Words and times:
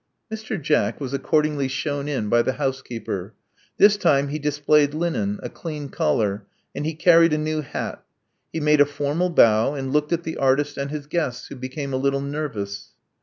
Mr. 0.33 0.59
Jack 0.59 0.99
was 0.99 1.13
accordingly 1.13 1.67
shewn 1.67 2.07
in 2.07 2.27
by 2.27 2.41
the 2.41 2.53
house 2.53 2.81
keeper. 2.81 3.35
This 3.77 3.97
time, 3.97 4.29
he 4.29 4.39
displayed 4.39 4.95
linen— 4.95 5.39
a 5.43 5.47
clean 5.47 5.89
collar; 5.89 6.47
and 6.73 6.87
he 6.87 6.95
carried 6.95 7.33
a 7.33 7.37
new 7.37 7.61
hat. 7.61 8.03
He 8.51 8.59
made 8.59 8.81
a 8.81 8.85
formal 8.87 9.29
bow, 9.29 9.75
and 9.75 9.93
looked 9.93 10.11
at 10.11 10.23
the 10.23 10.37
artist 10.37 10.75
and 10.75 10.89
his 10.89 11.05
guests, 11.05 11.49
who 11.49 11.55
became 11.55 11.93
a 11.93 11.97
little 11.97 12.19
nervous. 12.21 12.93